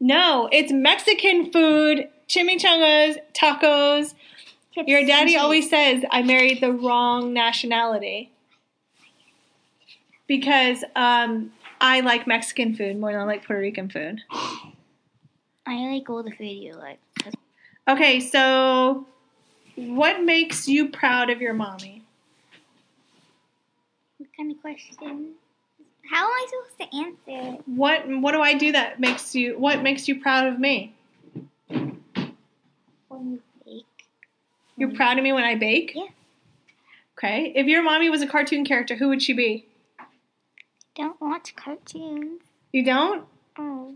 No, 0.00 0.48
it's 0.52 0.72
Mexican 0.72 1.50
food, 1.52 2.08
chimichangas, 2.30 3.18
tacos. 3.34 4.14
Your 4.86 5.04
daddy 5.04 5.36
always 5.36 5.68
says 5.68 6.04
I 6.10 6.22
married 6.22 6.60
the 6.60 6.72
wrong 6.72 7.32
nationality 7.32 8.30
because 10.28 10.84
um, 10.94 11.50
I 11.80 12.00
like 12.00 12.26
Mexican 12.26 12.76
food 12.76 12.98
more 12.98 13.10
than 13.10 13.20
I 13.20 13.24
like 13.24 13.44
Puerto 13.44 13.60
Rican 13.60 13.88
food. 13.90 14.20
I 15.66 15.74
like 15.92 16.08
all 16.08 16.22
the 16.22 16.30
food 16.30 16.44
you 16.44 16.74
like. 16.74 17.00
Okay, 17.88 18.20
so 18.20 19.06
what 19.74 20.22
makes 20.22 20.68
you 20.68 20.88
proud 20.88 21.30
of 21.30 21.40
your 21.40 21.52
mommy? 21.52 22.04
What 24.18 24.28
kind 24.36 24.52
of 24.52 24.60
question? 24.60 25.34
How 26.10 26.26
am 26.26 26.30
I 26.30 26.46
supposed 26.50 26.92
to 26.92 26.96
answer? 26.96 27.62
What 27.66 28.06
what 28.06 28.32
do 28.32 28.40
I 28.40 28.54
do 28.54 28.72
that 28.72 29.00
makes 29.00 29.34
you 29.34 29.58
what 29.58 29.82
makes 29.82 30.08
you 30.08 30.20
proud 30.20 30.46
of 30.46 30.58
me? 30.58 30.94
When 31.68 33.32
you 33.32 33.42
bake. 33.64 33.84
Proud 34.94 35.18
of 35.18 35.24
me 35.24 35.32
when 35.32 35.44
I 35.44 35.54
bake? 35.54 35.92
Yeah. 35.94 36.06
Okay. 37.18 37.52
If 37.54 37.66
your 37.66 37.82
mommy 37.82 38.08
was 38.08 38.22
a 38.22 38.26
cartoon 38.26 38.64
character, 38.64 38.96
who 38.96 39.08
would 39.08 39.22
she 39.22 39.32
be? 39.32 39.66
Don't 40.94 41.20
watch 41.20 41.54
cartoons. 41.54 42.40
You 42.72 42.84
don't? 42.84 43.24
Oh. 43.58 43.94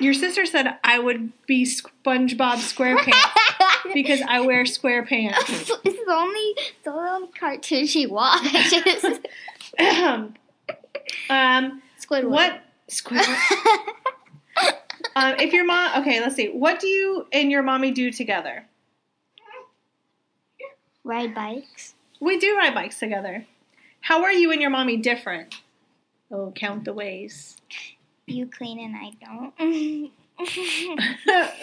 Your 0.00 0.14
sister 0.14 0.46
said 0.46 0.78
I 0.84 0.98
would 0.98 1.32
be 1.46 1.64
SpongeBob 1.64 2.58
SquarePants 2.58 3.92
because 3.94 4.20
I 4.28 4.40
wear 4.40 4.64
square 4.64 5.04
pants. 5.04 5.46
this 5.84 5.94
is 5.94 6.08
only 6.08 6.40
it's 6.40 6.72
the 6.84 6.92
only 6.92 7.28
cartoon 7.28 7.86
she 7.86 8.06
watches. 8.06 9.20
um, 11.30 11.82
Squidward. 12.00 12.28
what 12.28 12.62
Squidward? 12.88 13.36
um, 15.16 15.34
if 15.40 15.52
your 15.52 15.64
mom, 15.64 16.00
okay, 16.02 16.20
let's 16.20 16.36
see. 16.36 16.48
What 16.48 16.78
do 16.78 16.86
you 16.86 17.26
and 17.32 17.50
your 17.50 17.62
mommy 17.62 17.90
do 17.90 18.12
together? 18.12 18.66
Ride 21.04 21.34
bikes. 21.34 21.94
We 22.20 22.38
do 22.38 22.56
ride 22.56 22.74
bikes 22.74 22.98
together. 22.98 23.46
How 24.00 24.22
are 24.24 24.32
you 24.32 24.50
and 24.52 24.60
your 24.60 24.70
mommy 24.70 24.96
different? 24.96 25.54
Oh, 26.30 26.52
count 26.54 26.84
the 26.84 26.92
ways. 26.92 27.56
You 28.26 28.46
clean 28.46 28.78
and 28.78 28.94
I 28.96 29.12
don't. 29.24 30.12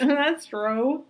That's 0.00 0.46
true. 0.46 1.04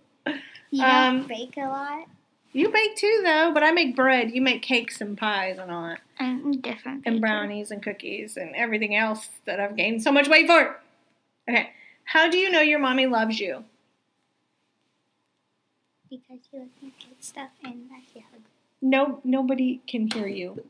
you 0.71 0.83
Um, 0.83 1.25
bake 1.27 1.57
a 1.57 1.61
lot. 1.67 2.05
You 2.53 2.69
bake 2.69 2.95
too, 2.95 3.21
though, 3.23 3.51
but 3.53 3.63
I 3.63 3.71
make 3.71 3.95
bread. 3.95 4.31
You 4.31 4.41
make 4.41 4.61
cakes 4.61 5.01
and 5.01 5.17
pies 5.17 5.57
and 5.59 5.69
all 5.71 5.83
that, 5.83 5.99
I'm 6.19 6.59
different. 6.59 7.03
and 7.05 7.19
brownies 7.21 7.71
and 7.71 7.83
cookies 7.83 8.37
and 8.37 8.55
everything 8.55 8.95
else 8.95 9.27
that 9.45 9.59
I've 9.59 9.75
gained 9.75 10.01
so 10.01 10.11
much 10.11 10.27
weight 10.27 10.47
for. 10.47 10.79
Okay, 11.49 11.69
how 12.05 12.29
do 12.29 12.37
you 12.37 12.49
know 12.49 12.61
your 12.61 12.79
mommy 12.79 13.05
loves 13.05 13.39
you? 13.39 13.63
Because 16.09 16.39
she 16.49 16.57
lets 16.57 16.81
me 16.81 16.93
get 16.99 17.23
stuff 17.23 17.49
that 17.63 17.73
she. 18.13 18.23
No, 18.81 19.19
nobody 19.23 19.81
can 19.87 20.09
hear 20.11 20.27
you 20.27 20.63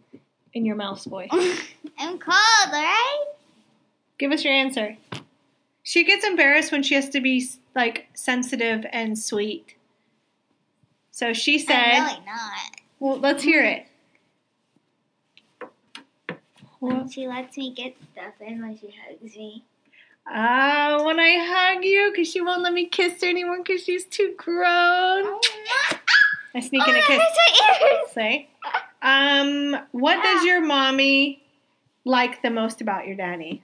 in 0.54 0.66
your 0.66 0.76
mouse 0.76 1.06
voice. 1.06 1.30
I'm 2.00 2.18
cold, 2.18 2.68
alright? 2.68 3.28
Give 4.18 4.32
us 4.32 4.44
your 4.44 4.54
answer. 4.54 4.98
She 5.84 6.04
gets 6.04 6.26
embarrassed 6.26 6.72
when 6.72 6.84
she 6.84 6.96
has 6.96 7.10
to 7.10 7.22
be 7.22 7.48
like 7.76 8.08
sensitive 8.14 8.86
and 8.92 9.18
sweet. 9.18 9.76
So 11.12 11.34
she 11.34 11.60
said, 11.60 11.76
I'm 11.76 12.04
really 12.04 12.26
not. 12.26 12.72
"Well, 13.00 13.20
let's 13.20 13.44
hear 13.44 13.64
it." 13.64 13.86
When 16.80 17.10
she 17.10 17.28
lets 17.28 17.58
me 17.58 17.74
get 17.74 17.96
stuff 18.12 18.34
and 18.40 18.62
when 18.62 18.78
she 18.78 18.94
hugs 19.08 19.36
me. 19.36 19.64
Ah, 20.30 21.02
when 21.06 21.20
I 21.20 21.38
hug 21.40 21.86
you, 21.86 22.12
because 22.12 22.30
she 22.30 22.42
won't 22.42 22.62
let 22.62 22.74
me 22.74 22.86
kiss 22.86 23.22
her 23.22 23.30
anymore 23.30 23.58
because 23.58 23.84
she's 23.84 24.06
too 24.06 24.34
grown. 24.38 25.40
I 26.54 26.60
sneak 26.60 26.88
in 26.88 26.96
a 26.96 27.00
oh, 27.00 27.04
kiss. 27.08 27.22
Say, 28.14 28.50
um, 29.02 29.78
what 29.92 30.22
does 30.24 30.44
your 30.44 30.62
mommy 30.62 31.44
like 32.04 32.42
the 32.42 32.50
most 32.50 32.82
about 32.82 33.08
your 33.08 33.16
daddy? 33.16 33.62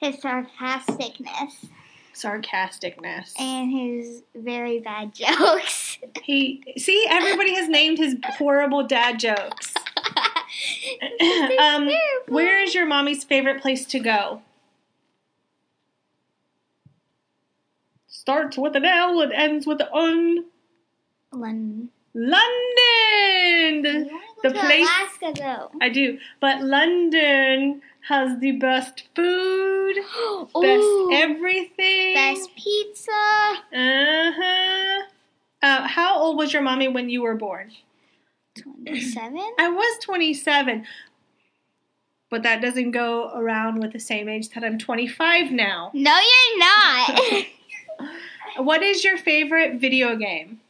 His 0.00 0.16
sarcasticness 0.16 1.68
Sarcasticness. 2.14 3.38
and 3.38 3.70
his 3.70 4.22
very 4.34 4.80
bad 4.80 5.14
jokes. 5.14 5.98
He 6.22 6.62
see 6.76 7.06
everybody 7.08 7.54
has 7.54 7.68
named 7.68 7.98
his 7.98 8.16
horrible 8.36 8.86
dad 8.86 9.20
jokes. 9.20 9.74
um, 11.58 11.88
where 12.28 12.62
is 12.62 12.74
your 12.74 12.86
mommy's 12.86 13.22
favorite 13.22 13.62
place 13.62 13.84
to 13.86 14.00
go? 14.00 14.42
Starts 18.22 18.56
with 18.56 18.76
an 18.76 18.84
L 18.84 19.20
and 19.20 19.32
ends 19.32 19.66
with 19.66 19.80
an 19.80 19.88
un. 19.92 20.44
London. 21.32 21.88
London. 22.14 22.44
You 24.04 24.20
The, 24.44 24.50
place 24.52 24.88
Alaska 24.88 25.32
though. 25.42 25.70
I 25.80 25.88
do, 25.88 26.18
but 26.38 26.62
London 26.62 27.82
has 28.02 28.38
the 28.38 28.52
best 28.52 29.08
food, 29.16 29.96
best 30.54 30.56
Ooh, 30.56 31.10
everything. 31.12 32.14
best 32.14 32.54
pizza. 32.54 33.10
Uh-huh. 33.74 35.02
Uh 35.60 35.88
How 35.88 36.16
old 36.16 36.36
was 36.36 36.52
your 36.52 36.62
mommy 36.62 36.86
when 36.86 37.08
you 37.10 37.22
were 37.22 37.34
born? 37.34 37.72
Twenty-seven. 38.56 39.54
I 39.58 39.68
was 39.68 39.98
27, 40.04 40.86
but 42.30 42.44
that 42.44 42.62
doesn't 42.62 42.92
go 42.92 43.32
around 43.34 43.80
with 43.80 43.92
the 43.92 43.98
same 43.98 44.28
age 44.28 44.50
that 44.50 44.62
I'm 44.62 44.78
25 44.78 45.50
now. 45.50 45.90
No, 45.92 46.16
you're 46.30 46.58
not. 46.60 47.46
What 48.56 48.82
is 48.82 49.04
your 49.04 49.16
favorite 49.16 49.80
video 49.80 50.16
game? 50.16 50.60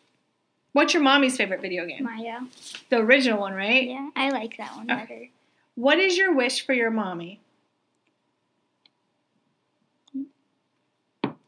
What's 0.72 0.94
your 0.94 1.02
mommy's 1.02 1.36
favorite 1.36 1.60
video 1.60 1.86
game? 1.86 2.04
Mario. 2.04 2.46
The 2.88 2.96
original 2.98 3.40
one, 3.40 3.52
right? 3.52 3.88
Yeah, 3.88 4.10
I 4.16 4.30
like 4.30 4.56
that 4.56 4.74
one 4.74 4.90
Okay. 4.90 5.00
better. 5.00 5.28
What 5.74 5.98
is 5.98 6.16
your 6.16 6.34
wish 6.34 6.64
for 6.64 6.72
your 6.72 6.90
mommy? 6.90 7.40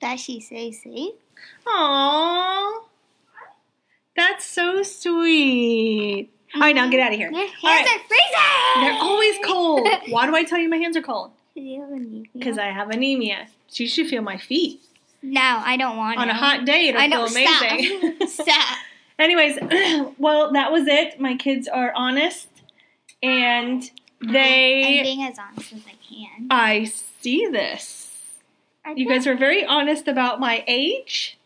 That 0.01 0.21
she 0.21 0.41
stays 0.41 0.83
safe. 0.83 1.15
Aww. 1.67 2.83
That's 4.17 4.45
so 4.45 4.83
sweet. 4.83 6.31
All 6.55 6.61
right, 6.61 6.75
now 6.75 6.89
get 6.89 7.01
out 7.01 7.13
of 7.13 7.19
here. 7.19 7.31
Your 7.31 7.47
hands 7.47 7.63
right. 7.65 7.87
are 7.87 8.07
freezing. 8.07 8.83
They're 8.83 9.03
always 9.03 9.37
cold. 9.45 9.89
Why 10.09 10.27
do 10.27 10.37
I 10.37 10.45
tell 10.45 10.59
you 10.59 10.69
my 10.69 10.77
hands 10.77 10.97
are 10.97 11.03
cold? 11.03 11.33
You 11.55 11.81
have 11.81 11.91
anemia. 11.91 12.25
Because 12.35 12.59
I 12.59 12.67
have 12.67 12.91
anemia. 12.91 13.49
You 13.73 13.89
should 13.89 14.07
feel 14.09 14.23
my 14.23 14.37
feet. 14.37 14.83
No, 15.27 15.41
I 15.65 15.77
don't 15.79 15.97
want 15.97 16.19
it. 16.19 16.21
On 16.23 16.29
a 16.29 16.35
hot 16.35 16.65
day, 16.67 16.89
it'll 16.89 17.01
I 17.01 17.09
feel 17.09 17.25
amazing. 17.25 18.15
Stop. 18.29 18.29
Stop. 18.49 18.79
Anyways, 19.19 19.59
well, 20.19 20.53
that 20.53 20.71
was 20.71 20.87
it. 20.87 21.19
My 21.19 21.35
kids 21.37 21.67
are 21.67 21.93
honest, 21.95 22.49
and 23.23 23.91
they. 24.21 24.99
I'm 24.99 25.05
being 25.05 25.23
as 25.23 25.39
honest 25.39 25.73
as 25.73 25.81
I 25.87 25.95
can. 26.09 26.47
I 26.51 26.85
see 27.21 27.47
this. 27.47 28.11
You 28.97 29.09
guys 29.09 29.27
were 29.27 29.35
very 29.35 29.65
honest 29.65 30.09
about 30.09 30.41
my 30.41 30.63
age, 30.67 31.39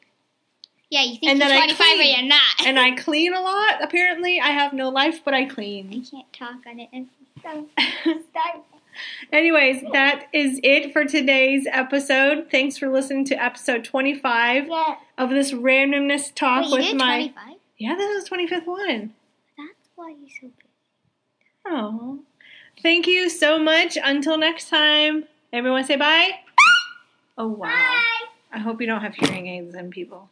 Yeah, 0.91 1.03
you 1.05 1.19
think 1.19 1.31
and 1.31 1.39
you're 1.39 1.49
then 1.49 1.57
I 1.63 1.67
25 1.67 1.97
but 1.99 2.07
you're 2.07 2.23
not. 2.29 2.67
and 2.67 2.81
I 2.81 2.91
clean 2.97 3.33
a 3.33 3.41
lot. 3.41 3.81
Apparently, 3.81 4.41
I 4.41 4.49
have 4.49 4.73
no 4.73 4.89
life, 4.89 5.21
but 5.25 5.35
I 5.35 5.43
I 5.43 5.45
clean. 5.45 6.05
can't 6.11 6.33
talk 6.33 6.67
on 6.67 6.81
it. 6.81 6.89
And 6.93 7.07
stop. 7.39 8.67
Anyways, 9.33 9.83
that 9.93 10.27
is 10.33 10.61
it 10.63 10.93
for 10.93 11.05
today's 11.05 11.67
episode. 11.71 12.49
Thanks 12.51 12.77
for 12.79 12.89
listening 12.89 13.25
to 13.27 13.43
episode 13.43 13.85
25 13.85 14.69
Yeah. 14.69 14.97
of 15.17 15.31
this 15.31 15.53
randomness 15.53 16.35
talk 16.35 16.71
Wait, 16.71 16.91
with 16.93 16.95
my. 16.97 17.29
25? 17.33 17.55
Yeah, 17.79 17.95
this 17.97 18.23
is 18.25 18.29
25th 18.29 18.67
one. 18.67 19.15
That's 19.57 19.89
why 19.95 20.11
you're 20.11 20.29
so 20.41 20.47
big. 20.47 20.67
Oh. 21.67 22.21
Thank 22.83 23.07
you 23.07 23.29
so 23.29 23.59
much. 23.59 23.97
Until 24.03 24.39
next 24.39 24.69
time, 24.69 25.25
everyone 25.53 25.85
say 25.85 25.97
bye. 25.97 26.31
Oh, 27.37 27.49
wow. 27.49 27.67
Bye. 27.69 28.27
I 28.53 28.59
hope 28.59 28.81
you 28.81 28.87
don't 28.87 29.01
have 29.03 29.15
hearing 29.15 29.47
aids 29.47 29.75
and 29.75 29.91
people. 29.91 30.31